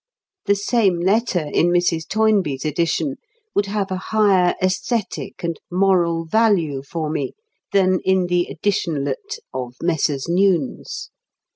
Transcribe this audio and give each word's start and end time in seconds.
The 0.47 0.55
same 0.55 0.99
letter 0.99 1.45
in 1.53 1.67
Mrs. 1.67 2.07
Toynbee's 2.07 2.65
edition 2.65 3.17
would 3.53 3.67
have 3.67 3.91
a 3.91 3.97
higher 4.09 4.55
æsthetic 4.59 5.43
and 5.43 5.59
moral 5.71 6.25
value 6.25 6.81
for 6.81 7.07
me 7.07 7.33
than 7.71 7.99
in 7.99 8.25
the 8.25 8.47
"editionlet" 8.49 9.37
of 9.53 9.75
Messrs. 9.79 10.27
Newnes. 10.27 11.11